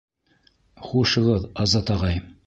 [0.87, 2.19] Хушығыҙ, Азат ағай.